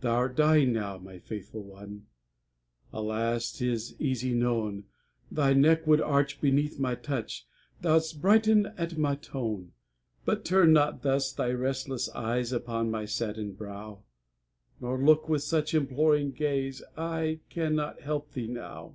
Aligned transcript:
Thou'rt 0.00 0.34
dying 0.34 0.72
now, 0.72 0.96
my 0.96 1.18
faithful 1.18 1.62
one, 1.62 2.06
Alas! 2.90 3.52
'tis 3.52 3.94
easy 4.00 4.32
known 4.32 4.84
Thy 5.30 5.52
neck 5.52 5.86
would 5.86 6.00
arch 6.00 6.40
beneath 6.40 6.78
my 6.78 6.94
touch, 6.94 7.46
Thou'dst 7.82 8.18
brighten 8.22 8.72
at 8.78 8.96
my 8.96 9.14
tone; 9.14 9.72
But 10.24 10.46
turn 10.46 10.72
not 10.72 11.02
thus 11.02 11.34
thy 11.34 11.50
restless 11.52 12.08
eyes 12.14 12.50
Upon 12.50 12.90
my 12.90 13.04
saddened 13.04 13.58
brow, 13.58 14.04
Nor 14.80 14.96
look 15.02 15.28
with 15.28 15.42
such 15.42 15.74
imploring 15.74 16.30
gaze 16.30 16.82
I 16.96 17.40
cannot 17.50 18.00
help 18.00 18.32
thee 18.32 18.46
now. 18.48 18.94